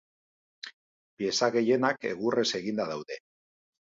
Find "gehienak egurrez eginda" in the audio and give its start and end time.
1.57-2.87